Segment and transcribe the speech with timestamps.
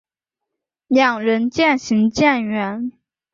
[0.87, 2.91] 两人渐行渐远